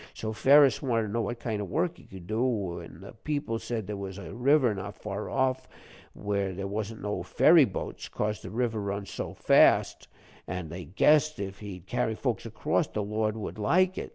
So 0.15 0.33
Ferus 0.33 0.81
wanted 0.81 1.03
to 1.03 1.13
know 1.13 1.21
what 1.21 1.39
kind 1.39 1.61
of 1.61 1.69
work 1.69 1.97
he 1.97 2.05
could 2.05 2.25
do, 2.25 2.81
an' 2.81 3.01
the 3.01 3.11
people 3.11 3.59
said 3.59 3.85
there 3.85 3.95
was 3.95 4.17
a 4.17 4.33
river 4.33 4.73
not 4.73 4.95
far 4.95 5.29
off, 5.29 5.67
where 6.13 6.55
there 6.55 6.65
wasn't 6.65 7.03
no 7.03 7.21
ferry 7.21 7.65
boats, 7.65 8.09
cos 8.09 8.41
the 8.41 8.49
water 8.49 8.81
run 8.81 9.05
so 9.05 9.35
fast, 9.35 10.07
an' 10.47 10.69
they 10.69 10.85
guessed 10.85 11.37
if 11.37 11.59
he'd 11.59 11.85
carry 11.85 12.15
folks 12.15 12.47
across, 12.47 12.87
the 12.87 13.03
Lord 13.03 13.37
would 13.37 13.59
like 13.59 13.95
it. 13.99 14.09